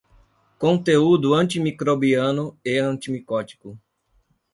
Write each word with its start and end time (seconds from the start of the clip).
Conteúdo 0.57 1.35
antimicrobiano 1.35 2.57
e 2.65 2.79
antimicótico 2.79 3.77